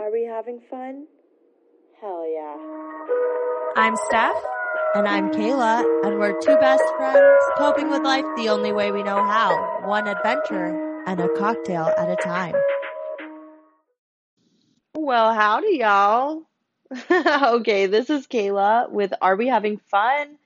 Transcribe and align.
Are 0.00 0.12
we 0.12 0.24
having 0.24 0.60
fun? 0.70 1.08
Hell 2.00 2.24
yeah. 2.32 2.56
I'm 3.76 3.96
Steph. 4.06 4.36
And 4.94 5.08
I'm 5.08 5.32
Kayla, 5.32 5.82
and 6.04 6.20
we're 6.20 6.40
two 6.40 6.56
best 6.58 6.84
friends 6.96 7.42
coping 7.56 7.90
with 7.90 8.02
life 8.02 8.24
the 8.36 8.48
only 8.48 8.70
way 8.70 8.92
we 8.92 9.02
know 9.02 9.16
how 9.16 9.80
one 9.88 10.06
adventure 10.06 11.02
and 11.04 11.18
a 11.18 11.28
cocktail 11.30 11.92
at 11.98 12.08
a 12.08 12.14
time. 12.14 12.54
Well, 14.94 15.34
howdy, 15.34 15.78
y'all. 15.78 16.44
okay, 17.10 17.86
this 17.86 18.08
is 18.08 18.28
Kayla 18.28 18.92
with 18.92 19.12
Are 19.20 19.34
We 19.34 19.48
Having 19.48 19.78
Fun? 19.90 20.38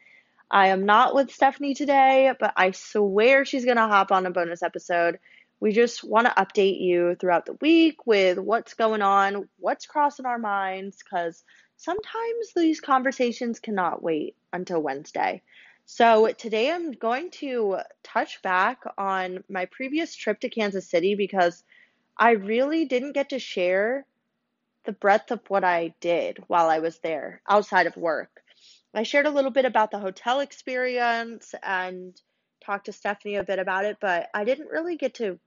I 0.51 0.69
am 0.69 0.87
not 0.87 1.15
with 1.15 1.31
Stephanie 1.31 1.75
today, 1.75 2.33
but 2.41 2.55
I 2.57 2.71
swear 2.71 3.45
she's 3.45 3.67
going 3.67 3.77
to 3.77 3.87
hop 3.87 4.13
on 4.13 4.25
a 4.25 4.31
bonus 4.31 4.63
episode. 4.63 5.19
We 5.63 5.71
just 5.71 6.03
want 6.03 6.27
to 6.27 6.33
update 6.33 6.81
you 6.81 7.15
throughout 7.15 7.47
the 7.47 7.57
week 7.61 8.05
with 8.05 8.37
what's 8.37 8.75
going 8.75 9.01
on, 9.01 9.49
what's 9.61 9.87
crossing 9.87 10.27
our 10.27 10.37
minds, 10.37 10.97
because 10.97 11.45
sometimes 11.77 12.53
these 12.57 12.81
conversations 12.81 13.61
cannot 13.61 14.03
wait 14.03 14.35
until 14.53 14.83
Wednesday. 14.83 15.41
So, 15.85 16.33
today 16.33 16.73
I'm 16.73 16.91
going 16.91 17.31
to 17.43 17.79
touch 18.03 18.43
back 18.43 18.83
on 18.99 19.45
my 19.49 19.67
previous 19.67 20.17
trip 20.17 20.41
to 20.41 20.51
Kansas 20.51 20.91
City 20.91 21.15
because 21.15 21.63
I 22.17 22.33
really 22.33 22.85
didn't 22.87 23.13
get 23.13 23.29
to 23.29 23.39
share 23.39 24.05
the 24.83 24.91
breadth 24.91 25.31
of 25.31 25.43
what 25.47 25.63
I 25.63 25.95
did 26.01 26.43
while 26.49 26.71
I 26.71 26.81
was 26.81 26.99
there 26.99 27.41
outside 27.49 27.87
of 27.87 27.97
work. 27.97 28.43
I 28.95 29.05
shared 29.05 29.27
a 29.27 29.31
little 29.31 29.53
bit 29.53 29.65
about 29.65 29.93
the 29.93 30.01
hotel 30.01 30.41
experience 30.41 31.55
and 31.63 32.21
talked 32.65 32.87
to 32.87 32.93
Stephanie 32.93 33.37
a 33.37 33.45
bit 33.45 33.61
about 33.61 33.85
it, 33.85 33.99
but 34.01 34.29
I 34.35 34.43
didn't 34.43 34.67
really 34.67 34.97
get 34.97 35.15
to 35.15 35.39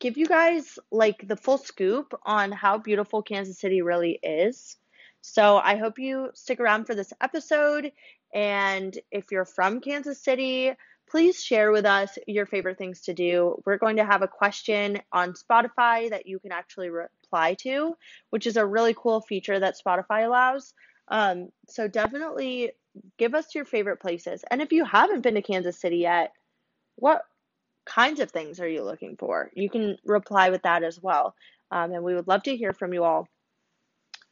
give 0.00 0.16
you 0.16 0.26
guys 0.26 0.78
like 0.90 1.28
the 1.28 1.36
full 1.36 1.58
scoop 1.58 2.12
on 2.24 2.50
how 2.50 2.78
beautiful 2.78 3.22
Kansas 3.22 3.58
City 3.58 3.82
really 3.82 4.18
is. 4.22 4.76
So 5.20 5.58
I 5.58 5.76
hope 5.76 5.98
you 5.98 6.30
stick 6.34 6.58
around 6.58 6.86
for 6.86 6.94
this 6.94 7.12
episode. 7.20 7.92
And 8.34 8.98
if 9.10 9.26
you're 9.30 9.44
from 9.44 9.80
Kansas 9.80 10.22
City, 10.22 10.72
please 11.08 11.42
share 11.42 11.72
with 11.72 11.84
us 11.84 12.18
your 12.26 12.46
favorite 12.46 12.78
things 12.78 13.02
to 13.02 13.14
do. 13.14 13.60
We're 13.66 13.78
going 13.78 13.96
to 13.96 14.04
have 14.04 14.22
a 14.22 14.28
question 14.28 15.00
on 15.12 15.34
Spotify 15.34 16.08
that 16.10 16.26
you 16.26 16.38
can 16.38 16.52
actually 16.52 16.88
reply 16.88 17.54
to, 17.60 17.96
which 18.30 18.46
is 18.46 18.56
a 18.56 18.64
really 18.64 18.94
cool 18.96 19.20
feature 19.20 19.58
that 19.58 19.76
Spotify 19.84 20.24
allows. 20.24 20.72
Um, 21.08 21.48
so 21.68 21.88
definitely 21.88 22.72
give 23.18 23.34
us 23.34 23.54
your 23.54 23.64
favorite 23.64 24.00
places. 24.00 24.44
And 24.50 24.62
if 24.62 24.72
you 24.72 24.84
haven't 24.84 25.22
been 25.22 25.34
to 25.34 25.42
Kansas 25.42 25.80
City 25.80 25.98
yet, 25.98 26.32
what 26.96 27.22
kinds 27.90 28.20
of 28.20 28.30
things 28.30 28.60
are 28.60 28.68
you 28.68 28.82
looking 28.82 29.16
for? 29.16 29.50
You 29.54 29.68
can 29.68 29.98
reply 30.04 30.50
with 30.50 30.62
that 30.62 30.82
as 30.82 31.00
well. 31.02 31.34
Um, 31.70 31.92
and 31.92 32.04
we 32.04 32.14
would 32.14 32.28
love 32.28 32.42
to 32.44 32.56
hear 32.56 32.72
from 32.72 32.94
you 32.94 33.04
all. 33.04 33.28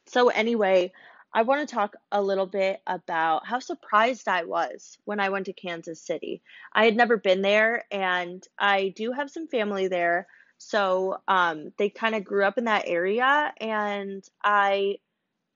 So, 0.07 0.29
anyway, 0.29 0.91
I 1.33 1.43
want 1.43 1.67
to 1.67 1.75
talk 1.75 1.95
a 2.11 2.21
little 2.21 2.47
bit 2.47 2.81
about 2.87 3.45
how 3.45 3.59
surprised 3.59 4.27
I 4.27 4.45
was 4.45 4.97
when 5.05 5.19
I 5.19 5.29
went 5.29 5.45
to 5.45 5.53
Kansas 5.53 6.01
City. 6.01 6.41
I 6.73 6.85
had 6.85 6.95
never 6.95 7.17
been 7.17 7.41
there, 7.41 7.85
and 7.91 8.43
I 8.57 8.93
do 8.95 9.11
have 9.11 9.29
some 9.29 9.47
family 9.47 9.87
there. 9.87 10.27
So 10.57 11.19
um, 11.27 11.71
they 11.77 11.89
kind 11.89 12.15
of 12.15 12.25
grew 12.25 12.45
up 12.45 12.57
in 12.57 12.65
that 12.65 12.85
area, 12.87 13.53
and 13.61 14.23
I, 14.43 14.97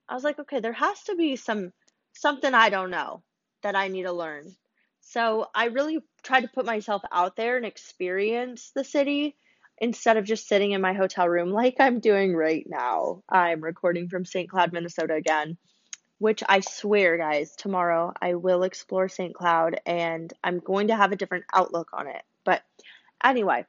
I 0.08 0.14
was 0.14 0.24
like, 0.24 0.38
okay, 0.38 0.60
there 0.60 0.72
has 0.72 1.02
to 1.04 1.16
be 1.16 1.36
some 1.36 1.72
something 2.12 2.54
I 2.54 2.70
don't 2.70 2.90
know 2.90 3.22
that 3.62 3.74
I 3.74 3.88
need 3.88 4.04
to 4.04 4.12
learn. 4.12 4.54
So 5.14 5.46
I 5.54 5.66
really 5.66 6.00
tried 6.24 6.40
to 6.40 6.48
put 6.48 6.66
myself 6.66 7.00
out 7.12 7.36
there 7.36 7.56
and 7.56 7.64
experience 7.64 8.72
the 8.74 8.82
city 8.82 9.36
instead 9.78 10.16
of 10.16 10.24
just 10.24 10.48
sitting 10.48 10.72
in 10.72 10.80
my 10.80 10.92
hotel 10.92 11.28
room 11.28 11.52
like 11.52 11.76
I'm 11.78 12.00
doing 12.00 12.34
right 12.34 12.66
now. 12.68 13.22
I'm 13.28 13.60
recording 13.60 14.08
from 14.08 14.24
St. 14.24 14.50
Cloud, 14.50 14.72
Minnesota 14.72 15.14
again, 15.14 15.56
which 16.18 16.42
I 16.48 16.58
swear, 16.58 17.16
guys, 17.16 17.54
tomorrow 17.54 18.12
I 18.20 18.34
will 18.34 18.64
explore 18.64 19.08
St. 19.08 19.32
Cloud 19.32 19.80
and 19.86 20.32
I'm 20.42 20.58
going 20.58 20.88
to 20.88 20.96
have 20.96 21.12
a 21.12 21.16
different 21.16 21.44
outlook 21.52 21.90
on 21.92 22.08
it. 22.08 22.22
But 22.42 22.64
anyway, 23.22 23.66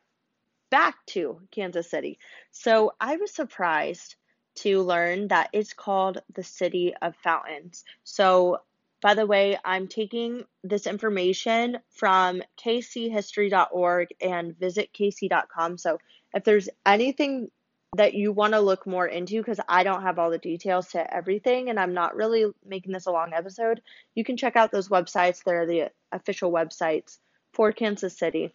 back 0.72 0.96
to 1.10 1.42
Kansas 1.52 1.92
City. 1.92 2.18
So 2.50 2.94
I 3.00 3.18
was 3.18 3.32
surprised 3.32 4.16
to 4.56 4.82
learn 4.82 5.28
that 5.28 5.50
it's 5.54 5.74
called 5.74 6.24
the 6.34 6.44
City 6.44 6.96
of 7.04 7.16
Fountains. 7.18 7.84
So 8.04 8.62
by 9.02 9.14
the 9.14 9.26
way, 9.26 9.58
I'm 9.64 9.88
taking 9.88 10.46
this 10.64 10.88
information 10.88 11.78
from 11.92 12.42
kchistory.org 12.58 14.08
and 14.22 14.54
visitkc.com. 14.54 15.78
So 15.78 16.00
if 16.34 16.44
there's 16.44 16.70
anything 16.86 17.50
that 17.98 18.14
you 18.14 18.32
want 18.32 18.54
to 18.54 18.60
look 18.60 18.86
more 18.86 19.06
into, 19.08 19.38
because 19.38 19.60
I 19.70 19.84
don't 19.84 20.02
have 20.02 20.20
all 20.20 20.30
the 20.30 20.38
details 20.38 20.90
to 20.90 21.14
everything 21.14 21.70
and 21.70 21.80
I'm 21.80 21.94
not 21.94 22.16
really 22.16 22.46
making 22.66 22.94
this 22.94 23.06
a 23.06 23.12
long 23.12 23.34
episode, 23.34 23.82
you 24.16 24.24
can 24.24 24.38
check 24.38 24.56
out 24.56 24.72
those 24.72 24.90
websites. 24.90 25.44
They're 25.44 25.66
the 25.66 25.92
official 26.12 26.52
websites 26.52 27.20
for 27.54 27.72
Kansas 27.72 28.18
City. 28.18 28.54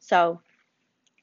So, 0.00 0.40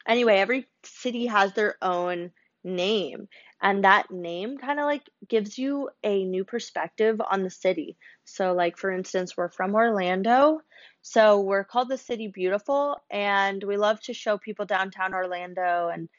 anyway, 0.07 0.37
every 0.37 0.67
city 0.83 1.27
has 1.27 1.53
their 1.53 1.75
own 1.81 2.31
name 2.67 3.27
and 3.61 3.83
that 3.83 4.11
name 4.11 4.57
kind 4.57 4.79
of 4.79 4.85
like 4.85 5.03
gives 5.27 5.57
you 5.57 5.89
a 6.03 6.23
new 6.23 6.43
perspective 6.43 7.19
on 7.19 7.43
the 7.43 7.49
city. 7.49 7.97
So 8.25 8.53
like 8.53 8.77
for 8.77 8.91
instance, 8.91 9.35
we're 9.35 9.49
from 9.49 9.73
Orlando, 9.73 10.59
so 11.01 11.39
we're 11.39 11.63
called 11.63 11.89
the 11.89 11.97
City 11.97 12.27
Beautiful 12.27 12.97
and 13.09 13.63
we 13.63 13.77
love 13.77 13.99
to 14.01 14.13
show 14.13 14.37
people 14.37 14.65
downtown 14.65 15.13
Orlando 15.13 15.89
and 15.91 16.09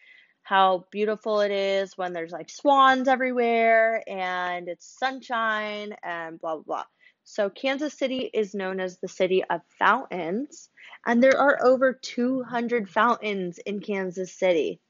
how 0.42 0.86
beautiful 0.90 1.40
it 1.40 1.50
is 1.50 1.96
when 1.98 2.14
there's 2.14 2.32
like 2.32 2.48
swans 2.48 3.06
everywhere 3.06 4.02
and 4.08 4.66
it's 4.68 4.96
sunshine 4.98 5.94
and 6.02 6.40
blah 6.40 6.54
blah 6.54 6.62
blah. 6.62 6.84
So 7.24 7.50
Kansas 7.50 7.92
City 7.92 8.30
is 8.32 8.54
known 8.54 8.80
as 8.80 8.98
the 8.98 9.08
city 9.08 9.44
of 9.44 9.60
fountains 9.78 10.70
and 11.04 11.22
there 11.22 11.38
are 11.38 11.58
over 11.62 11.92
200 11.92 12.88
fountains 12.88 13.58
in 13.58 13.80
Kansas 13.80 14.32
City. 14.32 14.80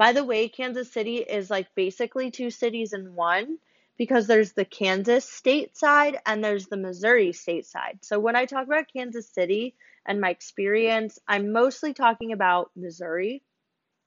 By 0.00 0.14
the 0.14 0.24
way, 0.24 0.48
Kansas 0.48 0.90
City 0.90 1.18
is 1.18 1.50
like 1.50 1.74
basically 1.74 2.30
two 2.30 2.48
cities 2.48 2.94
in 2.94 3.14
one 3.14 3.58
because 3.98 4.26
there's 4.26 4.52
the 4.52 4.64
Kansas 4.64 5.28
state 5.28 5.76
side 5.76 6.16
and 6.24 6.42
there's 6.42 6.68
the 6.68 6.78
Missouri 6.78 7.34
state 7.34 7.66
side. 7.66 7.98
So 8.00 8.18
when 8.18 8.34
I 8.34 8.46
talk 8.46 8.66
about 8.66 8.90
Kansas 8.90 9.28
City 9.28 9.74
and 10.06 10.18
my 10.18 10.30
experience, 10.30 11.18
I'm 11.28 11.52
mostly 11.52 11.92
talking 11.92 12.32
about 12.32 12.70
Missouri. 12.74 13.42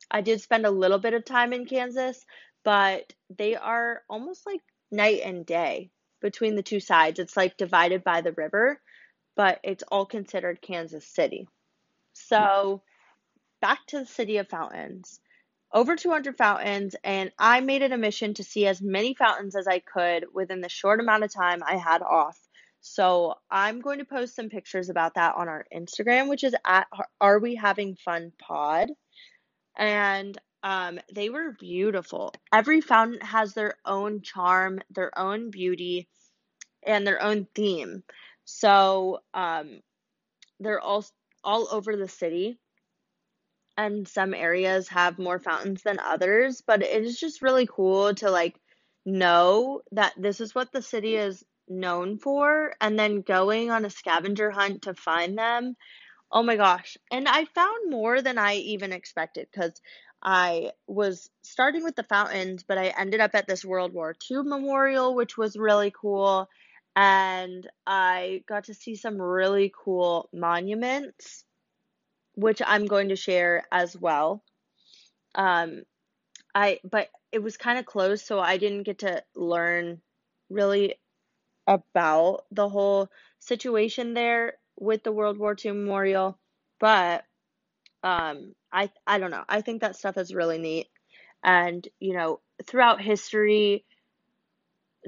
I 0.10 0.22
did 0.22 0.42
spend 0.42 0.66
a 0.66 0.72
little 0.72 0.98
bit 0.98 1.14
of 1.14 1.26
time 1.26 1.54
in 1.54 1.68
Kansas, 1.68 2.26
but 2.64 3.14
they 3.30 3.56
are 3.56 4.02
almost 4.10 4.48
like 4.48 4.62
night 4.90 5.22
and 5.24 5.46
day 5.46 5.92
between 6.22 6.56
the 6.56 6.64
two 6.64 6.80
sides. 6.80 7.20
It's 7.20 7.38
like 7.38 7.56
divided 7.56 8.04
by 8.04 8.22
the 8.22 8.32
river, 8.32 8.82
but 9.36 9.60
it's 9.64 9.84
all 9.92 10.08
considered 10.08 10.60
Kansas 10.60 11.06
City. 11.06 11.48
So 12.14 12.82
back 13.62 13.86
to 13.90 14.00
the 14.00 14.08
city 14.08 14.38
of 14.38 14.50
fountains 14.50 15.20
over 15.74 15.96
200 15.96 16.38
fountains, 16.38 16.96
and 17.04 17.32
I 17.40 17.60
made 17.62 17.82
it 17.82 17.92
a 17.92 17.98
mission 17.98 18.36
to 18.36 18.44
see 18.44 18.68
as 18.68 18.82
many 18.82 19.16
fountains 19.16 19.56
as 19.56 19.68
I 19.68 19.80
could 19.80 20.26
within 20.32 20.62
the 20.62 20.70
short 20.70 21.00
amount 21.00 21.24
of 21.24 21.34
time 21.34 21.64
I 21.68 21.78
had 21.78 22.02
off. 22.04 22.40
So 22.82 23.36
I'm 23.50 23.82
going 23.82 24.00
to 24.00 24.06
post 24.06 24.36
some 24.36 24.50
pictures 24.50 24.90
about 24.90 25.16
that 25.16 25.36
on 25.36 25.48
our 25.48 25.66
Instagram, 25.74 26.30
which 26.30 26.44
is 26.44 26.56
at 26.66 26.88
Are 27.20 27.40
We 27.40 27.56
Having 27.56 27.96
Fun 27.96 28.32
Pod, 28.40 28.90
and 29.76 30.38
um, 30.62 31.00
they 31.14 31.30
were 31.30 31.56
beautiful. 31.60 32.34
Every 32.54 32.80
fountain 32.80 33.22
has 33.22 33.54
their 33.54 33.76
own 33.86 34.22
charm, 34.22 34.80
their 34.92 35.18
own 35.18 35.50
beauty, 35.50 36.08
and 36.86 37.06
their 37.06 37.22
own 37.22 37.48
theme. 37.56 38.04
So 38.46 39.22
um, 39.34 39.80
they're 40.60 40.82
all 40.82 41.06
all 41.44 41.68
over 41.72 41.98
the 41.98 42.08
city 42.08 42.58
and 43.78 44.08
some 44.08 44.34
areas 44.34 44.88
have 44.90 45.20
more 45.20 45.40
fountains 45.40 45.84
than 45.84 46.00
others, 46.00 46.62
but 46.66 46.82
it 46.84 47.04
is 47.04 47.20
just 47.20 47.42
really 47.42 47.68
cool 47.68 48.14
to 48.16 48.30
like 48.30 48.60
know 49.06 49.82
that 49.92 50.14
this 50.18 50.40
is 50.42 50.56
what 50.56 50.72
the 50.72 50.82
city 50.82 51.16
is 51.16 51.44
known 51.68 52.18
for 52.18 52.74
and 52.82 52.98
then 53.00 53.22
going 53.22 53.72
on 53.72 53.86
a 53.86 53.90
scavenger 53.90 54.52
hunt 54.52 54.84
to 54.84 54.94
find 54.94 55.38
them. 55.38 55.76
Oh 56.32 56.44
my 56.44 56.56
gosh. 56.56 56.98
And 57.12 57.28
I 57.28 57.46
found 57.46 57.90
more 57.90 58.22
than 58.22 58.38
I 58.38 58.56
even 58.56 58.92
expected 58.94 59.48
cuz 59.54 59.74
I 60.22 60.72
was 60.88 61.30
starting 61.44 61.84
with 61.84 61.96
the 61.96 62.04
fountains, 62.04 62.64
but 62.64 62.78
I 62.78 62.88
ended 62.98 63.20
up 63.20 63.36
at 63.36 63.48
this 63.48 63.66
World 63.66 63.94
War 63.94 64.16
II 64.32 64.44
memorial, 64.44 65.16
which 65.16 65.38
was 65.38 65.58
really 65.58 65.92
cool. 65.92 66.50
And 66.96 67.70
I 67.86 68.44
got 68.48 68.66
to 68.66 68.74
see 68.74 68.96
some 68.96 69.22
really 69.22 69.74
cool 69.84 70.30
monuments 70.32 71.46
which 72.36 72.62
I'm 72.66 72.86
going 72.86 73.10
to 73.10 73.16
share 73.16 73.66
as 73.72 73.98
well. 73.98 74.44
Um, 75.36 75.84
I 76.56 76.80
but 76.84 77.10
it 77.32 77.42
was 77.42 77.58
kind 77.58 77.80
of 77.80 77.86
closed, 77.86 78.26
so 78.26 78.40
I 78.40 78.58
didn't 78.58 78.84
get 78.84 79.00
to 79.00 79.24
learn 79.36 80.02
really 80.50 80.96
about 81.68 82.46
the 82.52 82.70
whole 82.70 83.10
situation 83.40 84.14
there 84.14 84.54
with 84.78 85.04
the 85.04 85.12
World 85.12 85.38
War 85.38 85.56
II 85.64 85.72
memorial. 85.72 86.38
But 86.80 87.24
um, 88.04 88.54
I 88.72 88.90
I 89.08 89.20
don't 89.20 89.32
know. 89.32 89.46
I 89.48 89.62
think 89.62 89.82
that 89.82 89.96
stuff 89.96 90.18
is 90.18 90.36
really 90.36 90.58
neat, 90.58 90.88
and 91.44 91.88
you 92.00 92.14
know 92.14 92.40
throughout 92.66 93.02
history, 93.02 93.86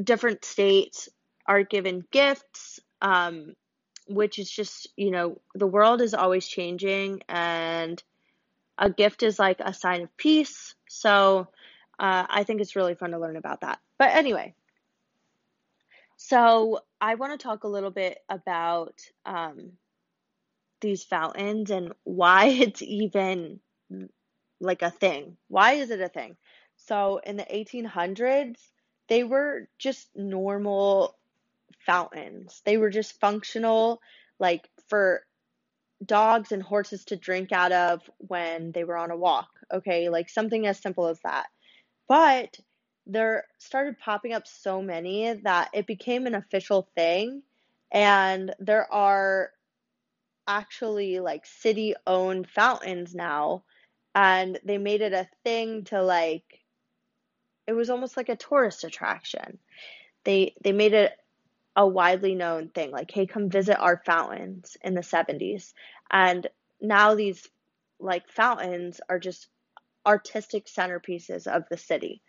different 0.01 0.45
states 0.45 1.09
are 1.47 1.63
given 1.63 2.05
gifts, 2.11 2.79
um, 3.01 3.53
which 4.07 4.39
is 4.39 4.49
just, 4.49 4.87
you 4.95 5.11
know, 5.11 5.41
the 5.53 5.67
world 5.67 6.01
is 6.01 6.13
always 6.13 6.47
changing, 6.47 7.21
and 7.27 8.01
a 8.77 8.89
gift 8.89 9.23
is 9.23 9.39
like 9.39 9.59
a 9.59 9.73
sign 9.73 10.01
of 10.03 10.17
peace. 10.17 10.75
So 10.89 11.47
uh, 11.99 12.25
I 12.29 12.43
think 12.43 12.61
it's 12.61 12.75
really 12.75 12.95
fun 12.95 13.11
to 13.11 13.19
learn 13.19 13.37
about 13.37 13.61
that. 13.61 13.79
But 13.97 14.09
anyway, 14.11 14.53
so 16.17 16.79
I 17.01 17.15
want 17.15 17.39
to 17.39 17.43
talk 17.43 17.63
a 17.63 17.69
little 17.69 17.91
bit 17.91 18.19
about 18.29 19.01
um, 19.25 19.73
these 20.81 21.03
fountains 21.03 21.71
and 21.71 21.93
why 22.03 22.45
it's 22.47 22.81
even 22.81 23.59
like 24.59 24.81
a 24.81 24.91
thing. 24.91 25.37
Why 25.47 25.73
is 25.73 25.89
it 25.89 26.01
a 26.01 26.09
thing? 26.09 26.37
So 26.77 27.19
in 27.25 27.37
the 27.37 27.45
1800s, 27.45 28.57
they 29.07 29.23
were 29.23 29.67
just 29.77 30.09
normal 30.15 31.15
fountains. 31.85 32.61
They 32.65 32.77
were 32.77 32.89
just 32.89 33.19
functional, 33.19 34.01
like 34.39 34.69
for 34.89 35.23
dogs 36.03 36.51
and 36.51 36.61
horses 36.61 37.05
to 37.05 37.15
drink 37.15 37.51
out 37.51 37.71
of 37.71 38.01
when 38.17 38.71
they 38.71 38.83
were 38.83 38.97
on 38.97 39.11
a 39.11 39.17
walk. 39.17 39.49
Okay, 39.73 40.09
like 40.09 40.29
something 40.29 40.67
as 40.67 40.79
simple 40.79 41.07
as 41.07 41.19
that. 41.21 41.47
But 42.07 42.57
there 43.07 43.45
started 43.59 43.99
popping 43.99 44.33
up 44.33 44.47
so 44.47 44.81
many 44.81 45.33
that 45.43 45.69
it 45.73 45.87
became 45.87 46.25
an 46.25 46.35
official 46.35 46.89
thing. 46.95 47.43
And 47.91 48.53
there 48.59 48.91
are 48.91 49.51
actually 50.47 51.19
like 51.19 51.45
city 51.45 51.95
owned 52.05 52.49
fountains 52.49 53.15
now. 53.15 53.63
And 54.13 54.59
they 54.63 54.77
made 54.77 55.01
it 55.01 55.13
a 55.13 55.27
thing 55.43 55.83
to 55.85 56.01
like, 56.01 56.61
it 57.67 57.73
was 57.73 57.89
almost 57.89 58.17
like 58.17 58.29
a 58.29 58.35
tourist 58.35 58.83
attraction. 58.83 59.59
They 60.23 60.55
they 60.63 60.71
made 60.71 60.93
it 60.93 61.11
a 61.75 61.87
widely 61.87 62.35
known 62.35 62.69
thing 62.69 62.91
like 62.91 63.11
hey 63.11 63.25
come 63.25 63.49
visit 63.49 63.79
our 63.79 64.01
fountains 64.05 64.77
in 64.81 64.93
the 64.93 65.01
70s 65.01 65.73
and 66.11 66.47
now 66.81 67.15
these 67.15 67.47
like 67.99 68.29
fountains 68.29 69.01
are 69.09 69.19
just 69.19 69.47
artistic 70.05 70.67
centerpieces 70.67 71.47
of 71.47 71.63
the 71.69 71.77
city. 71.77 72.21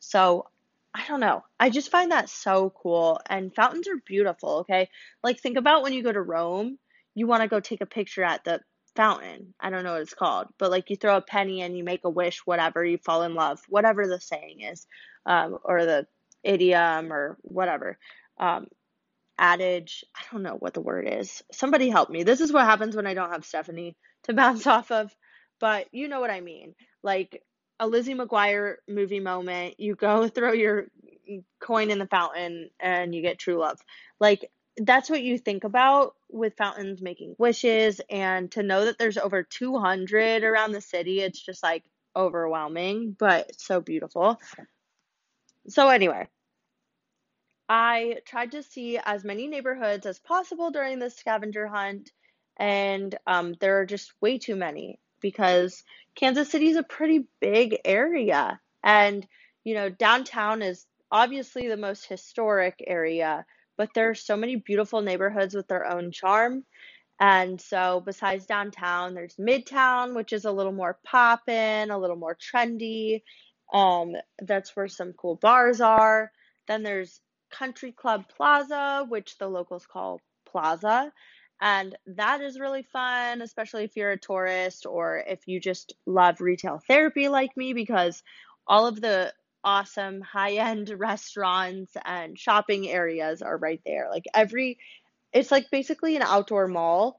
So 0.00 0.46
i 0.94 1.06
don't 1.06 1.20
know. 1.20 1.44
I 1.60 1.68
just 1.70 1.90
find 1.90 2.12
that 2.12 2.30
so 2.30 2.70
cool. 2.70 3.20
And 3.28 3.54
fountains 3.54 3.88
are 3.88 4.02
beautiful 4.06 4.60
okay? 4.60 4.88
Like 5.22 5.38
think 5.40 5.58
about 5.58 5.82
when 5.82 5.92
you 5.92 6.02
go 6.02 6.12
to 6.12 6.22
rome 6.22 6.78
you 7.14 7.26
want 7.26 7.42
to 7.42 7.48
go 7.48 7.60
take 7.60 7.80
a 7.80 7.86
picture 7.86 8.22
at 8.22 8.44
the 8.44 8.60
fountain. 8.94 9.54
I 9.60 9.70
don't 9.70 9.84
know 9.84 9.92
what 9.92 10.02
it's 10.02 10.14
called 10.14 10.48
but 10.58 10.70
like 10.70 10.90
you 10.90 10.96
throw 10.96 11.16
a 11.16 11.22
penny 11.22 11.60
and 11.60 11.76
you 11.76 11.84
make 11.84 12.04
a 12.04 12.10
wish 12.10 12.40
whatever 12.46 12.84
you 12.84 12.98
fall 12.98 13.22
in 13.22 13.34
love 13.34 13.60
whatever 13.68 14.06
the 14.06 14.20
saying 14.20 14.62
is 14.62 14.86
um, 15.26 15.58
or 15.62 15.84
the 15.84 16.06
idiom 16.42 17.12
or 17.12 17.36
whatever. 17.42 17.98
Um, 18.38 18.68
adage. 19.38 20.04
I 20.16 20.22
don't 20.32 20.42
know 20.42 20.56
what 20.56 20.74
the 20.74 20.80
word 20.80 21.08
is. 21.08 21.42
Somebody 21.52 21.88
help 21.88 22.10
me. 22.10 22.22
This 22.22 22.40
is 22.40 22.52
what 22.52 22.64
happens 22.64 22.96
when 22.96 23.06
I 23.06 23.14
don't 23.14 23.30
have 23.30 23.44
Stephanie 23.44 23.96
to 24.24 24.34
bounce 24.34 24.66
off 24.66 24.90
of, 24.90 25.14
but 25.60 25.86
you 25.92 26.08
know 26.08 26.20
what 26.20 26.30
I 26.30 26.40
mean. 26.40 26.74
Like 27.02 27.42
a 27.80 27.86
Lizzie 27.86 28.14
McGuire 28.14 28.76
movie 28.88 29.20
moment, 29.20 29.78
you 29.78 29.94
go 29.94 30.28
throw 30.28 30.52
your 30.52 30.86
coin 31.60 31.90
in 31.90 31.98
the 31.98 32.06
fountain 32.06 32.70
and 32.80 33.14
you 33.14 33.22
get 33.22 33.38
true 33.38 33.58
love. 33.58 33.78
Like 34.18 34.50
that's 34.76 35.10
what 35.10 35.22
you 35.22 35.38
think 35.38 35.64
about 35.64 36.14
with 36.30 36.56
fountains 36.56 37.02
making 37.02 37.34
wishes 37.38 38.00
and 38.10 38.50
to 38.52 38.62
know 38.62 38.84
that 38.84 38.98
there's 38.98 39.18
over 39.18 39.42
200 39.42 40.44
around 40.44 40.72
the 40.72 40.80
city, 40.80 41.20
it's 41.20 41.40
just 41.40 41.62
like 41.62 41.84
overwhelming, 42.14 43.16
but 43.18 43.60
so 43.60 43.80
beautiful. 43.80 44.40
So 45.68 45.88
anyway, 45.88 46.28
I 47.68 48.20
tried 48.24 48.52
to 48.52 48.62
see 48.62 48.98
as 48.98 49.24
many 49.24 49.46
neighborhoods 49.46 50.06
as 50.06 50.18
possible 50.18 50.70
during 50.70 50.98
the 50.98 51.10
scavenger 51.10 51.66
hunt, 51.66 52.10
and 52.56 53.16
um, 53.26 53.54
there 53.60 53.80
are 53.80 53.86
just 53.86 54.12
way 54.20 54.38
too 54.38 54.56
many 54.56 54.98
because 55.20 55.84
Kansas 56.14 56.50
City 56.50 56.68
is 56.68 56.76
a 56.76 56.82
pretty 56.82 57.26
big 57.40 57.78
area. 57.84 58.60
And, 58.82 59.26
you 59.64 59.74
know, 59.74 59.88
downtown 59.88 60.62
is 60.62 60.86
obviously 61.10 61.68
the 61.68 61.76
most 61.76 62.06
historic 62.06 62.82
area, 62.86 63.44
but 63.76 63.90
there 63.94 64.10
are 64.10 64.14
so 64.14 64.36
many 64.36 64.56
beautiful 64.56 65.02
neighborhoods 65.02 65.54
with 65.54 65.68
their 65.68 65.86
own 65.86 66.10
charm. 66.10 66.64
And 67.20 67.60
so, 67.60 68.00
besides 68.04 68.46
downtown, 68.46 69.14
there's 69.14 69.36
Midtown, 69.36 70.14
which 70.14 70.32
is 70.32 70.44
a 70.44 70.52
little 70.52 70.72
more 70.72 70.98
poppin', 71.04 71.90
a 71.90 71.98
little 71.98 72.16
more 72.16 72.36
trendy. 72.36 73.22
Um, 73.72 74.14
that's 74.40 74.74
where 74.76 74.88
some 74.88 75.12
cool 75.12 75.34
bars 75.34 75.80
are. 75.80 76.30
Then 76.68 76.82
there's 76.84 77.20
Country 77.50 77.92
Club 77.92 78.24
Plaza, 78.34 79.06
which 79.08 79.38
the 79.38 79.48
locals 79.48 79.86
call 79.86 80.20
Plaza. 80.46 81.12
And 81.60 81.96
that 82.06 82.40
is 82.40 82.60
really 82.60 82.84
fun, 82.84 83.42
especially 83.42 83.84
if 83.84 83.96
you're 83.96 84.12
a 84.12 84.18
tourist 84.18 84.86
or 84.86 85.24
if 85.26 85.48
you 85.48 85.60
just 85.60 85.94
love 86.06 86.40
retail 86.40 86.80
therapy 86.86 87.28
like 87.28 87.56
me, 87.56 87.72
because 87.72 88.22
all 88.66 88.86
of 88.86 89.00
the 89.00 89.32
awesome 89.64 90.20
high 90.20 90.54
end 90.54 90.88
restaurants 90.98 91.96
and 92.04 92.38
shopping 92.38 92.88
areas 92.88 93.42
are 93.42 93.56
right 93.56 93.80
there. 93.84 94.08
Like 94.10 94.24
every, 94.34 94.78
it's 95.32 95.50
like 95.50 95.70
basically 95.70 96.16
an 96.16 96.22
outdoor 96.22 96.68
mall, 96.68 97.18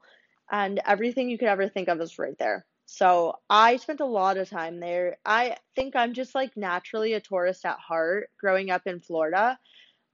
and 0.50 0.80
everything 0.84 1.28
you 1.28 1.38
could 1.38 1.48
ever 1.48 1.68
think 1.68 1.88
of 1.88 2.00
is 2.00 2.18
right 2.18 2.36
there. 2.38 2.66
So 2.86 3.36
I 3.48 3.76
spent 3.76 4.00
a 4.00 4.04
lot 4.04 4.36
of 4.36 4.50
time 4.50 4.80
there. 4.80 5.18
I 5.24 5.56
think 5.76 5.94
I'm 5.94 6.12
just 6.12 6.34
like 6.34 6.56
naturally 6.56 7.12
a 7.12 7.20
tourist 7.20 7.64
at 7.64 7.78
heart 7.78 8.30
growing 8.40 8.70
up 8.70 8.82
in 8.86 9.00
Florida 9.00 9.58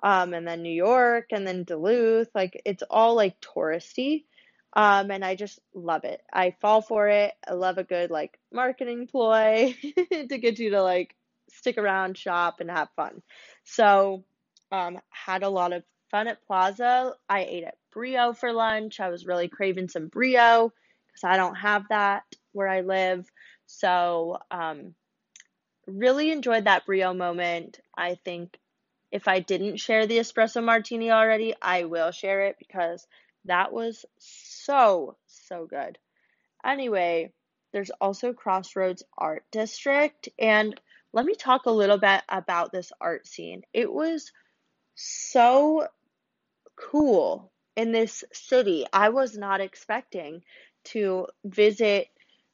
um, 0.03 0.35
and 0.35 0.47
then 0.47 0.63
New 0.63 0.73
York, 0.73 1.27
and 1.31 1.47
then 1.47 1.65
Duluth. 1.65 2.29
Like 2.35 2.61
it's 2.65 2.83
all 2.91 3.15
like 3.15 3.41
touristy. 3.41 4.25
Um, 4.73 5.11
and 5.11 5.25
I 5.25 5.37
just 5.37 5.59
love 5.75 6.05
it. 6.05 6.21
I 6.31 6.55
fall 6.61 6.83
for 6.83 7.09
it. 7.09 7.33
I 7.49 7.55
love 7.55 7.79
a 7.79 7.85
good 7.85 8.11
like 8.11 8.39
marketing 8.53 9.07
ploy 9.07 9.75
to 10.13 10.39
get 10.39 10.59
you 10.59 10.71
to 10.71 10.83
like 10.83 11.17
stick 11.51 11.79
around, 11.79 12.19
shop, 12.19 12.61
and 12.61 12.71
have 12.71 12.89
fun. 12.95 13.23
So, 13.65 14.25
um, 14.71 14.99
had 15.11 15.43
a 15.43 15.49
lot 15.49 15.73
of 15.73 15.83
fun 16.11 16.29
at 16.29 16.45
Plaza. 16.47 17.15
I 17.29 17.45
ate 17.45 17.65
at 17.65 17.79
Brio 17.93 18.33
for 18.33 18.53
lunch. 18.53 19.01
I 19.01 19.09
was 19.09 19.27
really 19.27 19.49
craving 19.49 19.89
some 19.89 20.09
Brio 20.09 20.73
because 21.07 21.25
I 21.25 21.37
don't 21.37 21.55
have 21.55 21.85
that 21.89 22.25
where 22.53 22.69
I 22.69 22.83
live. 22.83 23.27
So, 23.67 24.39
um, 24.51 24.95
really 25.87 26.31
enjoyed 26.31 26.65
that 26.65 26.85
Brio 26.85 27.15
moment. 27.15 27.81
I 27.97 28.19
think 28.25 28.59
if 29.11 29.29
I 29.29 29.41
didn't 29.41 29.77
share 29.77 30.07
the 30.07 30.19
espresso 30.19 30.63
martini 30.63 31.11
already, 31.11 31.55
I 31.61 31.85
will 31.85 32.11
share 32.11 32.43
it 32.43 32.57
because 32.59 33.07
that 33.45 33.73
was 33.73 34.05
so, 34.19 35.17
so 35.27 35.67
good. 35.67 35.99
Anyway, 36.65 37.33
there's 37.73 37.91
also 38.01 38.33
Crossroads 38.33 39.03
Art 39.17 39.45
District, 39.53 40.29
and 40.39 40.79
let 41.13 41.25
me 41.25 41.35
talk 41.35 41.67
a 41.67 41.71
little 41.71 41.99
bit 41.99 42.23
about 42.29 42.73
this 42.73 42.93
art 43.01 43.27
scene. 43.27 43.63
It 43.73 43.93
was 43.93 44.33
so 44.95 45.87
cool 46.77 47.53
in 47.77 47.93
this 47.93 48.25
city. 48.33 48.87
I 48.93 49.11
was 49.11 49.37
not 49.37 49.61
expecting 49.61 50.43
to 50.85 51.27
visit 51.45 52.09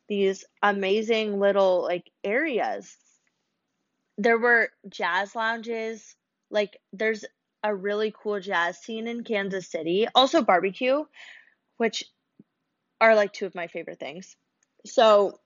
these 0.09 0.45
amazing 0.63 1.41
little 1.41 1.83
like 1.83 2.11
areas. 2.23 2.97
There 4.19 4.39
were 4.39 4.71
jazz 4.89 5.35
lounges, 5.35 6.17
like 6.53 6.79
there's 6.93 7.25
a 7.65 7.75
really 7.75 8.15
cool 8.17 8.39
jazz 8.41 8.79
scene 8.79 9.09
in 9.09 9.25
Kansas 9.25 9.69
City. 9.69 10.07
Also 10.15 10.43
barbecue, 10.43 11.05
which 11.79 12.05
are 13.01 13.15
like 13.17 13.33
two 13.33 13.47
of 13.47 13.55
my 13.55 13.67
favorite 13.67 13.99
things. 13.99 14.37
So 14.85 15.39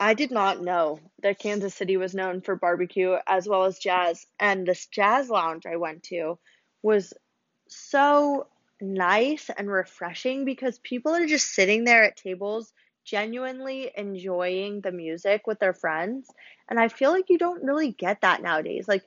I 0.00 0.14
did 0.14 0.30
not 0.30 0.62
know 0.62 1.00
that 1.22 1.38
Kansas 1.38 1.74
City 1.74 1.96
was 1.96 2.14
known 2.14 2.40
for 2.40 2.56
barbecue 2.56 3.16
as 3.26 3.48
well 3.48 3.64
as 3.64 3.78
jazz. 3.78 4.26
And 4.38 4.66
this 4.66 4.86
jazz 4.86 5.28
lounge 5.28 5.66
I 5.66 5.76
went 5.76 6.04
to 6.04 6.38
was 6.82 7.12
so 7.68 8.46
nice 8.80 9.50
and 9.56 9.68
refreshing 9.68 10.44
because 10.44 10.78
people 10.78 11.12
are 11.14 11.26
just 11.26 11.52
sitting 11.52 11.84
there 11.84 12.04
at 12.04 12.16
tables 12.16 12.72
genuinely 13.04 13.90
enjoying 13.96 14.80
the 14.80 14.92
music 14.92 15.46
with 15.46 15.58
their 15.58 15.72
friends. 15.72 16.28
And 16.68 16.78
I 16.78 16.88
feel 16.88 17.10
like 17.10 17.30
you 17.30 17.38
don't 17.38 17.64
really 17.64 17.90
get 17.90 18.20
that 18.20 18.42
nowadays. 18.42 18.86
Like 18.86 19.02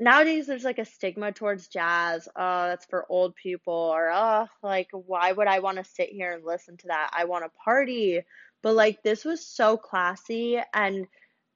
nowadays 0.00 0.46
there's 0.46 0.64
like 0.64 0.78
a 0.78 0.84
stigma 0.84 1.30
towards 1.30 1.68
jazz. 1.68 2.28
Oh, 2.34 2.66
that's 2.66 2.86
for 2.86 3.06
old 3.08 3.36
people, 3.36 3.74
or 3.74 4.10
oh, 4.12 4.46
like 4.62 4.88
why 4.92 5.30
would 5.30 5.46
I 5.46 5.60
want 5.60 5.76
to 5.76 5.84
sit 5.84 6.08
here 6.08 6.32
and 6.32 6.44
listen 6.44 6.78
to 6.78 6.88
that? 6.88 7.10
I 7.12 7.26
want 7.26 7.44
to 7.44 7.50
party. 7.62 8.22
But 8.62 8.74
like 8.74 9.02
this 9.02 9.24
was 9.24 9.46
so 9.46 9.76
classy, 9.76 10.60
and 10.74 11.06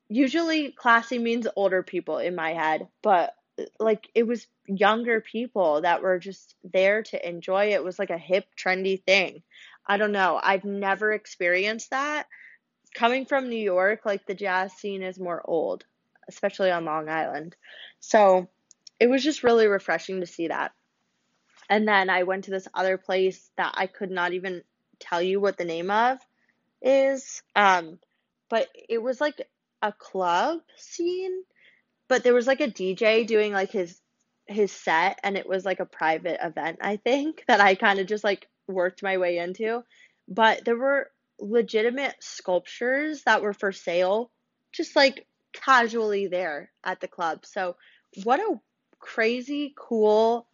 usually 0.08 0.70
classy 0.72 1.18
means 1.18 1.48
older 1.56 1.82
people 1.82 2.18
in 2.18 2.34
my 2.34 2.52
head, 2.52 2.86
but 3.02 3.34
like 3.80 4.08
it 4.14 4.26
was 4.26 4.46
younger 4.66 5.20
people 5.20 5.82
that 5.82 6.02
were 6.02 6.18
just 6.18 6.54
there 6.64 7.02
to 7.02 7.28
enjoy 7.28 7.66
it. 7.66 7.74
it 7.74 7.84
was 7.84 7.98
like 7.98 8.10
a 8.10 8.18
hip 8.18 8.46
trendy 8.58 9.02
thing. 9.02 9.42
I 9.86 9.96
don't 9.96 10.12
know. 10.12 10.40
I've 10.42 10.64
never 10.64 11.12
experienced 11.12 11.90
that. 11.90 12.26
Coming 12.94 13.26
from 13.26 13.48
New 13.48 13.56
York, 13.56 14.00
like 14.04 14.26
the 14.26 14.34
jazz 14.34 14.72
scene 14.72 15.02
is 15.02 15.18
more 15.18 15.42
old 15.44 15.84
especially 16.28 16.70
on 16.70 16.84
Long 16.84 17.08
Island. 17.08 17.56
So 18.00 18.48
it 19.00 19.08
was 19.08 19.22
just 19.22 19.42
really 19.42 19.66
refreshing 19.66 20.20
to 20.20 20.26
see 20.26 20.48
that. 20.48 20.72
And 21.68 21.88
then 21.88 22.10
I 22.10 22.24
went 22.24 22.44
to 22.44 22.50
this 22.50 22.68
other 22.74 22.98
place 22.98 23.50
that 23.56 23.74
I 23.76 23.86
could 23.86 24.10
not 24.10 24.32
even 24.32 24.62
tell 25.00 25.22
you 25.22 25.40
what 25.40 25.56
the 25.56 25.64
name 25.64 25.90
of 25.90 26.18
is. 26.82 27.42
Um, 27.56 27.98
but 28.50 28.68
it 28.88 29.02
was 29.02 29.20
like 29.20 29.40
a 29.82 29.92
club 29.92 30.60
scene, 30.76 31.42
but 32.08 32.22
there 32.22 32.34
was 32.34 32.46
like 32.46 32.60
a 32.60 32.68
DJ 32.68 33.26
doing 33.26 33.52
like 33.52 33.70
his 33.70 34.00
his 34.46 34.70
set 34.70 35.18
and 35.22 35.38
it 35.38 35.48
was 35.48 35.64
like 35.64 35.80
a 35.80 35.86
private 35.86 36.38
event, 36.42 36.78
I 36.82 36.96
think, 36.96 37.44
that 37.48 37.60
I 37.60 37.74
kind 37.74 37.98
of 37.98 38.06
just 38.06 38.24
like 38.24 38.48
worked 38.68 39.02
my 39.02 39.18
way 39.18 39.38
into. 39.38 39.82
But 40.28 40.64
there 40.64 40.76
were 40.76 41.10
legitimate 41.38 42.14
sculptures 42.20 43.22
that 43.24 43.42
were 43.42 43.52
for 43.52 43.72
sale, 43.72 44.30
just 44.72 44.96
like 44.96 45.26
casually 45.54 46.26
there 46.26 46.70
at 46.84 47.00
the 47.00 47.08
club. 47.08 47.46
So, 47.46 47.76
what 48.24 48.40
a 48.40 48.60
crazy 48.98 49.74
cool 49.76 50.46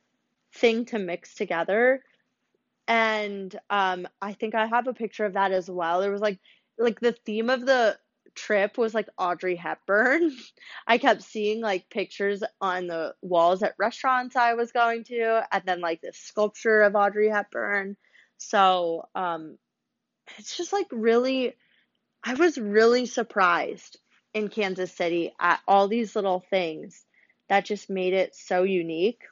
thing 0.55 0.85
to 0.87 0.99
mix 0.99 1.35
together. 1.35 2.03
And 2.87 3.55
um, 3.69 4.09
I 4.21 4.33
think 4.33 4.55
I 4.55 4.67
have 4.67 4.87
a 4.87 4.95
picture 4.95 5.25
of 5.25 5.35
that 5.35 5.53
as 5.53 5.71
well. 5.71 6.01
There 6.01 6.11
was 6.11 6.21
like 6.21 6.39
like 6.79 7.01
the 7.01 7.13
theme 7.13 7.51
of 7.51 7.67
the 7.67 7.99
trip 8.35 8.79
was 8.79 8.95
like 8.95 9.09
Audrey 9.19 9.57
Hepburn. 9.57 10.33
I 10.87 10.99
kept 10.99 11.23
seeing 11.23 11.61
like 11.61 11.91
pictures 11.91 12.43
on 12.61 12.87
the 12.87 13.15
walls 13.23 13.63
at 13.63 13.75
restaurants 13.79 14.37
I 14.37 14.55
was 14.55 14.73
going 14.73 15.05
to, 15.05 15.47
and 15.53 15.63
then 15.65 15.81
like 15.81 16.01
this 16.01 16.17
sculpture 16.17 16.83
of 16.83 16.97
Audrey 16.97 17.29
Hepburn. 17.29 17.97
So 18.39 19.09
um, 19.15 19.59
it's 20.39 20.57
just 20.57 20.73
like 20.73 20.87
really, 20.91 21.55
I 22.25 22.35
was 22.35 22.59
really 22.59 23.07
surprised 23.07 23.99
in 24.35 24.49
Kansas 24.49 24.93
City 24.93 25.33
at 25.41 25.61
all 25.67 25.89
these 25.89 26.15
little 26.15 26.41
things 26.51 27.05
that 27.49 27.65
just 27.65 27.91
made 27.91 28.15
it 28.15 28.35
so 28.35 28.63
unique. 28.63 29.23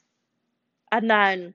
And 0.90 1.11
then 1.11 1.55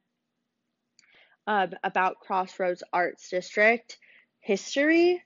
um, 1.48 1.72
about 1.84 2.20
Crossroads 2.20 2.84
Arts 2.94 3.30
District 3.30 3.98
history, 4.40 5.22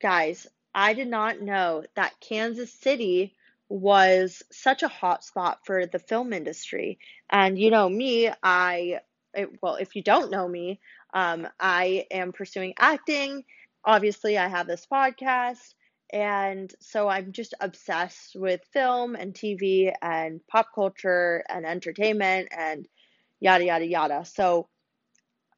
guys, 0.00 0.46
I 0.74 0.94
did 0.94 1.08
not 1.08 1.40
know 1.40 1.84
that 1.94 2.20
Kansas 2.20 2.72
City 2.72 3.34
was 3.68 4.42
such 4.50 4.82
a 4.82 4.88
hot 4.88 5.24
spot 5.24 5.64
for 5.64 5.86
the 5.86 5.98
film 5.98 6.32
industry. 6.32 6.98
And 7.28 7.58
you 7.58 7.70
know 7.70 7.88
me, 7.88 8.30
I 8.42 9.00
it, 9.34 9.62
well, 9.62 9.76
if 9.76 9.94
you 9.94 10.02
don't 10.02 10.30
know 10.30 10.48
me, 10.48 10.80
um, 11.12 11.46
I 11.60 12.06
am 12.10 12.32
pursuing 12.32 12.74
acting. 12.78 13.44
Obviously, 13.84 14.38
I 14.38 14.48
have 14.48 14.66
this 14.66 14.86
podcast, 14.90 15.74
and 16.10 16.72
so 16.80 17.08
I'm 17.08 17.32
just 17.32 17.54
obsessed 17.60 18.34
with 18.34 18.60
film 18.72 19.14
and 19.14 19.34
TV 19.34 19.92
and 20.00 20.40
pop 20.46 20.68
culture 20.74 21.44
and 21.48 21.66
entertainment 21.66 22.48
and 22.56 22.88
yada 23.40 23.64
yada 23.64 23.86
yada. 23.86 24.24
So 24.24 24.68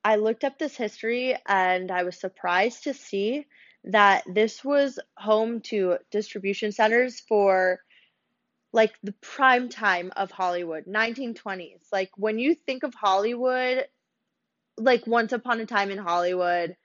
I 0.05 0.17
looked 0.17 0.45
up 0.45 0.59
this 0.59 0.77
history 0.77 1.37
and 1.47 1.91
I 1.91 2.03
was 2.03 2.19
surprised 2.19 2.85
to 2.85 2.95
see 2.95 3.47
that 3.85 4.25
this 4.27 4.65
was 4.65 4.99
home 5.17 5.61
to 5.61 5.99
distribution 6.11 6.73
centers 6.73 7.21
for 7.21 7.81
like 8.73 8.95
the 9.03 9.13
prime 9.21 9.69
time 9.69 10.13
of 10.17 10.31
Hollywood, 10.31 10.85
1920s. 10.87 11.83
Like 11.93 12.11
when 12.17 12.39
you 12.39 12.55
think 12.55 12.83
of 12.83 12.95
Hollywood, 12.95 13.87
like 14.77 15.07
Once 15.07 15.33
Upon 15.33 15.61
a 15.61 15.67
Time 15.67 15.91
in 15.91 15.99
Hollywood 15.99 16.77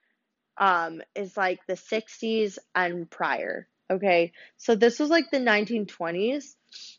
um 0.58 1.02
is 1.16 1.36
like 1.36 1.60
the 1.68 1.74
60s 1.74 2.58
and 2.74 3.10
prior. 3.10 3.68
Okay? 3.90 4.32
So 4.58 4.76
this 4.76 5.00
was 5.00 5.10
like 5.10 5.32
the 5.32 5.38
1920s. 5.38 6.56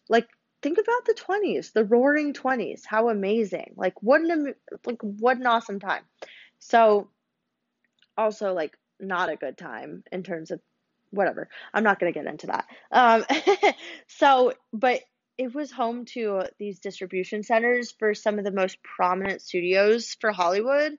Like 0.09 0.29
think 0.63 0.79
about 0.79 1.05
the 1.07 1.15
20s, 1.15 1.73
the 1.73 1.85
roaring 1.85 2.33
20s. 2.33 2.83
How 2.87 3.09
amazing. 3.09 3.75
Like 3.77 4.03
what 4.03 4.21
an 4.21 4.55
like 4.85 5.01
what 5.01 5.39
an 5.39 5.47
awesome 5.47 5.81
time. 5.81 6.03
So 6.59 7.09
also 8.17 8.53
like 8.53 8.77
not 8.99 9.31
a 9.31 9.37
good 9.37 9.59
time 9.59 10.03
in 10.11 10.23
terms 10.23 10.51
of 10.51 10.61
whatever. 11.11 11.49
I'm 11.73 11.85
not 11.85 11.99
going 11.99 12.13
to 12.13 12.19
get 12.19 12.29
into 12.29 12.49
that. 12.49 12.67
Um, 12.91 13.25
so, 14.07 14.53
but 14.73 15.01
it 15.39 15.55
was 15.55 15.71
home 15.71 16.05
to 16.07 16.45
these 16.59 16.81
distribution 16.81 17.43
centers 17.43 17.93
for 17.93 18.15
some 18.15 18.39
of 18.39 18.45
the 18.45 18.51
most 18.51 18.79
prominent 18.83 19.43
studios 19.43 20.17
for 20.21 20.33
Hollywood, 20.33 20.97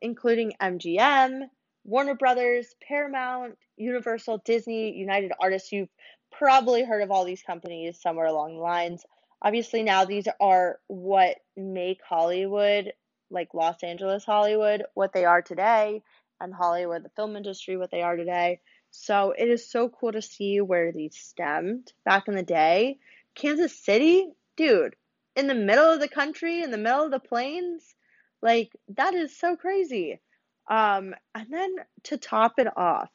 including 0.00 0.54
MGM, 0.60 1.42
Warner 1.84 2.14
Brothers, 2.14 2.74
Paramount, 2.86 3.56
Universal, 3.76 4.42
Disney, 4.44 4.96
United 4.96 5.32
Artists. 5.40 5.72
You've 5.72 5.88
probably 6.30 6.84
heard 6.84 7.02
of 7.02 7.10
all 7.10 7.24
these 7.24 7.42
companies 7.42 8.00
somewhere 8.00 8.26
along 8.26 8.54
the 8.54 8.60
lines. 8.60 9.04
Obviously, 9.42 9.82
now 9.82 10.04
these 10.04 10.28
are 10.40 10.78
what 10.86 11.36
make 11.56 12.00
Hollywood, 12.06 12.92
like 13.30 13.54
Los 13.54 13.82
Angeles 13.82 14.24
Hollywood, 14.24 14.84
what 14.94 15.12
they 15.12 15.24
are 15.24 15.42
today 15.42 16.02
and 16.40 16.54
Hollywood, 16.54 17.04
the 17.04 17.10
film 17.10 17.36
industry, 17.36 17.76
what 17.76 17.90
they 17.90 18.02
are 18.02 18.16
today. 18.16 18.60
So 18.90 19.32
it 19.36 19.48
is 19.48 19.70
so 19.70 19.88
cool 19.88 20.12
to 20.12 20.22
see 20.22 20.60
where 20.60 20.92
these 20.92 21.16
stemmed 21.16 21.92
back 22.04 22.28
in 22.28 22.34
the 22.34 22.42
day. 22.42 22.98
Kansas 23.34 23.76
City, 23.76 24.28
dude, 24.56 24.96
in 25.36 25.46
the 25.46 25.54
middle 25.54 25.90
of 25.90 26.00
the 26.00 26.08
country, 26.08 26.62
in 26.62 26.70
the 26.70 26.78
middle 26.78 27.04
of 27.04 27.10
the 27.10 27.20
plains, 27.20 27.94
like 28.42 28.72
that 28.96 29.14
is 29.14 29.36
so 29.36 29.56
crazy. 29.56 30.20
Um, 30.70 31.14
and 31.34 31.46
then 31.50 31.74
to 32.04 32.16
top 32.16 32.54
it 32.58 32.68
off, 32.76 33.10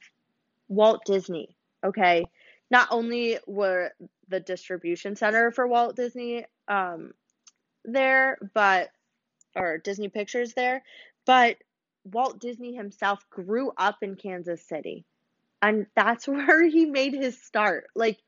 Walt 0.67 1.01
Disney, 1.05 1.55
okay? 1.83 2.25
Not 2.69 2.89
only 2.91 3.39
were 3.47 3.91
the 4.27 4.41
distribution 4.41 5.15
center 5.15 5.51
for 5.51 5.65
Walt 5.65 5.95
Disney 5.95 6.45
um, 6.67 7.13
there, 7.85 8.37
but 8.53 8.89
or 9.55 9.77
Disney 9.77 10.09
Pictures 10.09 10.53
there, 10.53 10.83
but 11.25 11.55
Walt 12.03 12.39
Disney 12.39 12.75
himself 12.75 13.25
grew 13.29 13.71
up 13.77 13.97
in 14.01 14.17
Kansas 14.17 14.61
City. 14.61 15.05
And 15.61 15.87
that's 15.95 16.27
where 16.27 16.67
he 16.67 16.85
made 16.85 17.13
his 17.13 17.41
start. 17.41 17.87
Like 17.95 18.19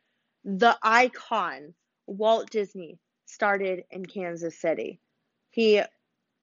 the 0.46 0.78
icon, 0.82 1.74
Walt 2.06 2.50
Disney, 2.50 2.98
started 3.26 3.84
in 3.92 4.06
Kansas 4.06 4.58
City. 4.58 5.02
He 5.50 5.82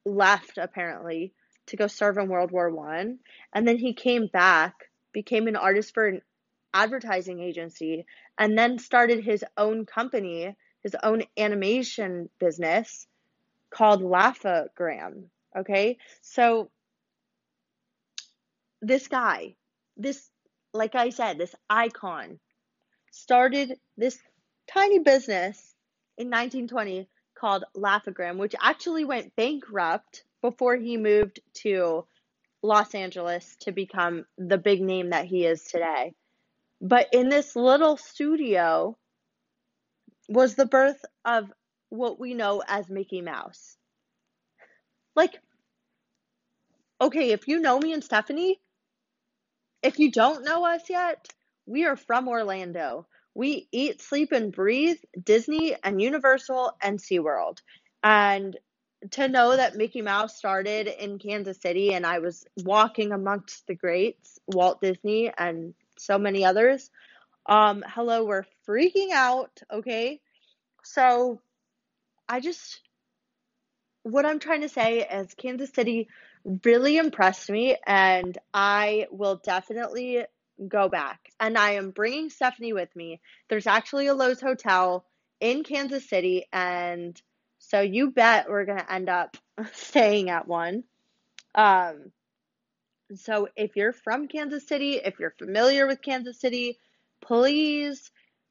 left 0.05 0.59
apparently 0.59 1.33
to 1.67 1.77
go 1.77 1.87
serve 1.87 2.19
in 2.19 2.29
World 2.29 2.51
War 2.51 2.71
One, 2.71 3.19
and 3.53 3.67
then 3.67 3.77
he 3.77 3.95
came 3.95 4.27
back, 4.27 4.75
became 5.13 5.47
an 5.49 5.57
artist 5.57 5.95
for 5.95 6.07
an 6.07 6.23
advertising 6.73 7.41
agency, 7.41 8.05
and 8.39 8.59
then 8.59 8.79
started 8.79 9.25
his 9.25 9.45
own 9.57 9.87
company, 9.87 10.57
his 10.83 10.97
own 11.03 11.23
animation 11.39 12.29
business 12.39 13.07
called 13.71 14.03
Laugh-O-Gram. 14.03 15.31
Okay, 15.57 15.99
so 16.21 16.71
this 18.83 19.09
guy, 19.09 19.55
this, 19.97 20.29
like 20.73 20.95
I 20.95 21.11
said, 21.11 21.39
this 21.39 21.55
icon, 21.71 22.39
started 23.11 23.79
this 23.97 24.19
tiny 24.67 24.99
business 24.99 25.75
in 26.19 26.27
1920 26.27 27.09
called 27.35 27.65
Laugh-O-Gram, 27.75 28.39
which 28.39 28.55
actually 28.61 29.05
went 29.05 29.35
bankrupt 29.37 30.25
before 30.45 30.77
he 30.77 30.99
moved 30.99 31.41
to 31.55 32.05
Los 32.63 32.95
Angeles 32.95 33.57
to 33.61 33.73
become 33.73 34.27
the 34.37 34.59
big 34.59 34.83
name 34.83 35.09
that 35.09 35.25
he 35.25 35.47
is 35.47 35.65
today. 35.65 36.13
But 36.83 37.09
in 37.15 37.31
this 37.31 37.57
little 37.57 37.97
studio 37.97 38.95
was 40.29 40.55
the 40.55 40.67
birth 40.67 41.03
of 41.25 41.51
what 41.89 42.21
we 42.21 42.35
know 42.35 42.63
as 42.69 42.91
Mickey 42.91 43.23
Mouse. 43.23 43.79
Like, 45.17 45.41
okay, 47.01 47.31
if 47.31 47.49
you 47.49 47.59
know 47.59 47.79
me 47.79 47.95
and 47.95 48.05
Stephanie, 48.05 48.61
if 49.83 49.99
you 49.99 50.13
don't 50.13 50.45
know 50.45 50.67
us 50.67 50.83
yet, 50.91 51.27
we 51.65 51.87
are 51.87 51.97
from 51.97 52.29
Orlando. 52.29 53.07
We 53.35 53.67
eat, 53.73 54.03
sleep, 54.03 54.33
and 54.33 54.53
breathe 54.53 54.99
Disney 55.25 55.75
and 55.83 56.03
Universal 56.03 56.77
and 56.83 56.99
SeaWorld. 56.99 57.61
And 58.03 58.59
to 59.13 59.29
know 59.29 59.57
that 59.57 59.77
Mickey 59.77 60.03
Mouse 60.03 60.37
started 60.37 60.87
in 60.87 61.19
Kansas 61.19 61.61
City 61.61 61.95
and 61.95 62.07
I 62.07 62.21
was 62.21 62.47
walking 62.65 63.13
amongst 63.13 63.67
the 63.67 63.75
greats, 63.75 64.39
Walt 64.47 64.81
Disney 64.81 65.31
and 65.37 65.75
so 65.97 66.19
many 66.19 66.45
others. 66.45 66.91
Um, 67.47 67.85
hello, 67.87 68.25
we're 68.25 68.47
freaking 68.67 69.11
out, 69.13 69.63
okay? 69.71 70.21
So 70.83 71.41
I 72.29 72.41
just 72.41 72.81
what 74.05 74.27
I'm 74.27 74.39
trying 74.39 74.61
to 74.61 74.69
say 74.69 75.01
is 75.01 75.35
Kansas 75.35 75.71
City 75.71 76.09
really 76.63 76.99
impressed 76.99 77.51
me, 77.51 77.77
and 77.87 78.37
I 78.53 79.07
will 79.11 79.41
definitely 79.43 80.25
go 80.69 80.89
back. 80.89 81.31
And 81.41 81.57
I 81.57 81.73
am 81.73 81.91
bringing 81.91 82.29
Stephanie 82.29 82.75
with 82.75 82.95
me. 82.95 83.21
There's 83.49 83.67
actually 83.67 84.09
a 84.09 84.15
Loews 84.15 84.43
Hotel 84.43 85.07
in 85.41 85.65
Kansas 85.65 86.09
City, 86.09 86.47
and 86.53 87.21
so 87.69 87.81
you 87.81 88.11
bet 88.11 88.49
we're 88.49 88.65
going 88.65 88.79
to 88.79 88.93
end 88.93 89.09
up 89.09 89.37
staying 89.73 90.31
at 90.31 90.47
one. 90.47 90.85
Um, 91.55 92.13
so 93.15 93.49
if 93.57 93.77
you're 93.77 93.93
from 93.93 94.29
Kansas 94.29 94.67
City, 94.67 94.95
if 94.95 95.19
you're 95.19 95.35
familiar 95.39 95.87
with 95.87 96.03
Kansas 96.03 96.41
City, 96.41 96.79
please 97.21 98.11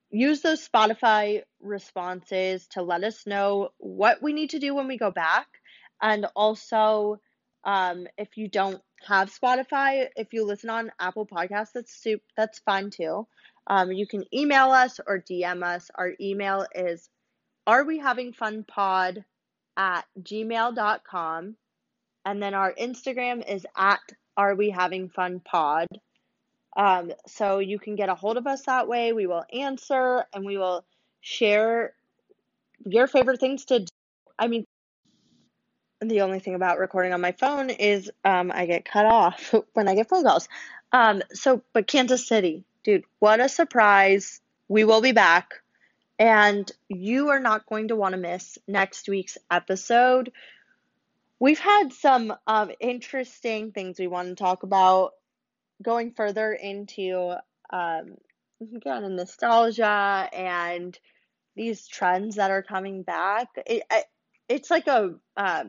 use 0.10 0.42
those 0.42 0.68
Spotify 0.68 1.42
responses 1.60 2.68
to 2.68 2.82
let 2.82 3.04
us 3.04 3.26
know 3.26 3.70
what 3.78 4.22
we 4.22 4.34
need 4.34 4.52
to 4.52 4.60
do 4.60 4.76
when 4.76 4.88
we 4.88 4.98
go 4.98 5.12
back. 5.12 5.48
And 6.02 6.28
also, 6.36 7.20
um, 7.64 8.08
if 8.18 8.38
you 8.38 8.48
don't 8.48 8.82
have 9.08 9.34
Spotify, 9.34 10.08
if 10.16 10.34
you 10.34 10.46
listen 10.46 10.70
on 10.70 10.92
Apple 11.00 11.26
Podcasts, 11.26 11.72
that's 11.74 11.96
soup, 11.96 12.22
that's 12.38 12.60
fine 12.60 12.90
too. 12.90 13.28
Um, 13.68 13.92
you 13.92 14.06
can 14.06 14.24
email 14.34 14.72
us 14.72 15.00
or 15.06 15.20
DM 15.20 15.64
us. 15.64 15.90
Our 15.96 16.14
email 16.20 16.66
is 16.76 17.10
are 17.66 17.84
we 17.84 18.00
having 18.00 18.34
fun 18.34 18.64
pod 18.64 19.24
at 19.78 20.06
gmail.com. 20.22 21.56
And 22.26 22.42
then 22.42 22.54
our 22.54 22.74
Instagram 22.74 23.48
is 23.48 23.66
at 23.76 24.00
are 24.38 24.56
we 24.56 24.70
having 24.70 25.10
fun 25.10 25.40
pod. 25.40 25.88
Um, 26.76 27.12
so 27.28 27.60
you 27.60 27.78
can 27.78 27.96
get 27.96 28.10
a 28.10 28.16
hold 28.16 28.38
of 28.38 28.48
us 28.48 28.64
that 28.64 28.88
way. 28.88 29.14
We 29.14 29.28
will 29.28 29.44
answer 29.54 30.26
and 30.34 30.46
we 30.46 30.58
will 30.58 30.86
share 31.22 31.94
your 32.86 33.08
favorite 33.08 33.40
things 33.40 33.66
to 33.66 33.80
do. 33.80 33.86
I 34.40 34.48
mean, 34.48 34.66
the 36.02 36.22
only 36.22 36.40
thing 36.40 36.56
about 36.56 36.80
recording 36.80 37.14
on 37.14 37.22
my 37.22 37.32
phone 37.34 37.70
is 37.70 38.12
um, 38.26 38.52
I 38.54 38.66
get 38.66 38.86
cut 38.86 39.06
off 39.06 39.54
when 39.74 39.88
I 39.88 39.96
get 39.96 40.10
phone 40.10 40.24
calls. 40.24 40.50
Um, 40.92 41.22
so, 41.32 41.62
but 41.74 41.88
Kansas 41.88 42.28
City, 42.28 42.66
dude, 42.84 43.04
what 43.20 43.40
a 43.40 43.50
surprise. 43.50 44.42
We 44.68 44.84
will 44.84 45.02
be 45.02 45.12
back. 45.12 45.63
And 46.20 46.72
you 46.90 47.30
are 47.30 47.40
not 47.40 47.66
going 47.66 47.90
to 47.90 47.96
want 47.96 48.14
to 48.14 48.20
miss 48.20 48.58
next 48.68 49.10
week's 49.10 49.38
episode. 49.50 50.32
We've 51.40 51.60
had 51.60 51.92
some 51.92 52.34
um, 52.48 52.72
interesting 52.80 53.72
things 53.72 54.00
we 54.00 54.08
want 54.08 54.30
to 54.30 54.36
talk 54.36 54.64
about 54.64 55.12
going 55.82 56.12
further 56.12 56.54
into 56.54 57.36
um, 57.72 58.16
of 58.62 59.12
nostalgia 59.12 60.30
and 60.32 60.98
these 61.56 61.88
trends 61.88 62.36
that 62.36 62.52
are 62.52 62.64
coming 62.64 63.04
back. 63.04 63.50
It, 63.66 63.84
it's 64.48 64.72
like 64.72 64.88
a 64.88 65.16
uh, 65.36 65.66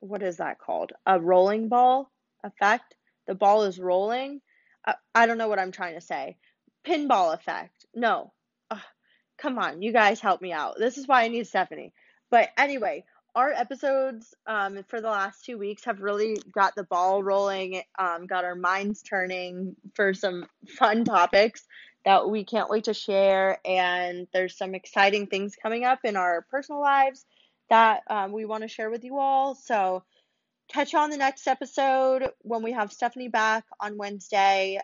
what 0.00 0.22
is 0.22 0.38
that 0.38 0.58
called? 0.58 0.92
A 1.06 1.20
rolling 1.20 1.68
ball 1.68 2.10
effect. 2.42 2.94
The 3.26 3.34
ball 3.34 3.64
is 3.64 3.78
rolling. 3.78 4.40
I, 4.84 4.94
I 5.14 5.26
don't 5.26 5.38
know 5.38 5.48
what 5.48 5.58
I'm 5.58 5.72
trying 5.72 5.94
to 5.94 6.00
say. 6.00 6.36
Pinball 6.86 7.34
effect. 7.34 7.84
No. 7.94 8.32
Come 9.40 9.58
on, 9.58 9.80
you 9.80 9.92
guys 9.92 10.20
help 10.20 10.42
me 10.42 10.52
out. 10.52 10.76
This 10.78 10.98
is 10.98 11.08
why 11.08 11.24
I 11.24 11.28
need 11.28 11.46
Stephanie. 11.46 11.94
But 12.30 12.50
anyway, 12.58 13.04
our 13.34 13.50
episodes 13.50 14.34
um, 14.46 14.84
for 14.88 15.00
the 15.00 15.08
last 15.08 15.44
two 15.44 15.56
weeks 15.56 15.84
have 15.84 16.00
really 16.00 16.36
got 16.52 16.74
the 16.74 16.84
ball 16.84 17.22
rolling, 17.22 17.82
um, 17.98 18.26
got 18.26 18.44
our 18.44 18.54
minds 18.54 19.02
turning 19.02 19.76
for 19.94 20.12
some 20.12 20.46
fun 20.78 21.04
topics 21.04 21.62
that 22.04 22.28
we 22.28 22.44
can't 22.44 22.68
wait 22.68 22.84
to 22.84 22.94
share. 22.94 23.58
And 23.64 24.26
there's 24.34 24.58
some 24.58 24.74
exciting 24.74 25.26
things 25.26 25.56
coming 25.56 25.84
up 25.84 26.00
in 26.04 26.16
our 26.16 26.42
personal 26.50 26.82
lives 26.82 27.24
that 27.70 28.02
um, 28.10 28.32
we 28.32 28.44
want 28.44 28.62
to 28.62 28.68
share 28.68 28.90
with 28.90 29.04
you 29.04 29.18
all. 29.18 29.54
So, 29.54 30.02
catch 30.68 30.92
you 30.92 30.98
on 30.98 31.10
the 31.10 31.16
next 31.16 31.46
episode 31.46 32.30
when 32.42 32.62
we 32.62 32.72
have 32.72 32.92
Stephanie 32.92 33.28
back 33.28 33.64
on 33.80 33.96
Wednesday. 33.96 34.80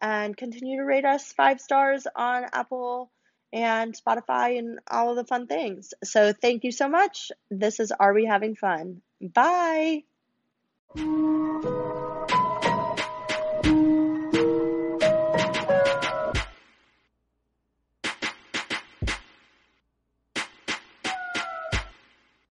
And 0.00 0.36
continue 0.36 0.78
to 0.78 0.84
rate 0.84 1.04
us 1.04 1.32
five 1.32 1.60
stars 1.60 2.06
on 2.16 2.46
Apple 2.52 3.10
and 3.52 3.94
Spotify 3.94 4.58
and 4.58 4.78
all 4.90 5.10
of 5.10 5.16
the 5.16 5.24
fun 5.24 5.46
things. 5.46 5.92
So 6.04 6.32
thank 6.32 6.64
you 6.64 6.72
so 6.72 6.88
much. 6.88 7.32
This 7.50 7.80
is 7.80 7.92
Are 7.92 8.12
We 8.12 8.24
Having 8.26 8.56
Fun? 8.56 9.02
Bye. 9.20 10.04